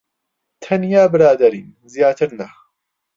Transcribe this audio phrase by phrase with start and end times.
[0.63, 1.67] تەنیا برادەرین.
[1.93, 2.47] زیاتر نا.